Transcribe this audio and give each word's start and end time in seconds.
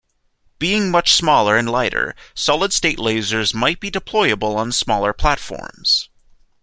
Being 0.57 0.89
much 0.89 1.13
smaller 1.13 1.55
and 1.55 1.69
lighter, 1.69 2.15
solid 2.33 2.73
state 2.73 2.97
lasers 2.97 3.53
might 3.53 3.79
be 3.79 3.91
deployable 3.91 4.55
on 4.55 4.71
smaller 4.71 5.13
platforms. 5.13 6.09